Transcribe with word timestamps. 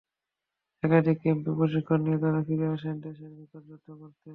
একাধিক 0.83 1.17
ক্যাম্পে 1.23 1.51
প্রশিক্ষণ 1.57 1.99
নিয়ে 2.05 2.21
তাঁরা 2.23 2.41
ফিরে 2.47 2.67
আসেন 2.75 2.95
দেশের 3.05 3.31
ভেতর 3.37 3.61
যুদ্ধ 3.69 3.87
করতে। 4.01 4.27